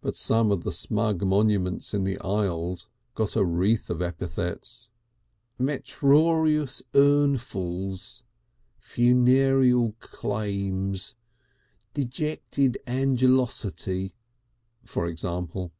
But 0.00 0.16
some 0.16 0.50
of 0.50 0.64
the 0.64 0.72
smug 0.72 1.22
monuments 1.22 1.92
in 1.92 2.04
the 2.04 2.18
aisles 2.22 2.88
got 3.14 3.36
a 3.36 3.44
wreath 3.44 3.90
of 3.90 4.00
epithets: 4.00 4.90
"Metrorious 5.60 6.80
urnfuls," 6.94 8.22
"funererial 8.80 9.98
claims," 10.00 11.14
"dejected 11.92 12.78
angelosity," 12.86 14.12
for 14.82 15.06
example. 15.08 15.72